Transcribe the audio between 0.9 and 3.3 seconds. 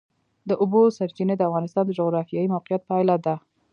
سرچینې د افغانستان د جغرافیایي موقیعت پایله